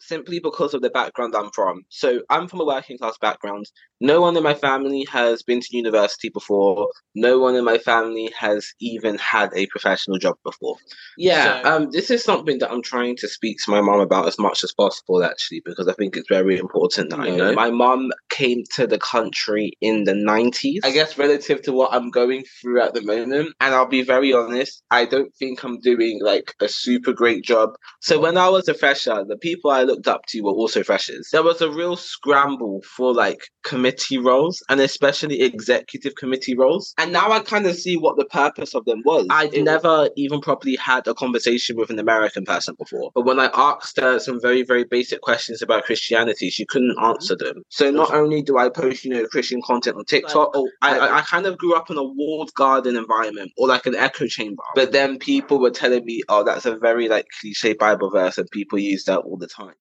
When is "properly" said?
40.40-40.76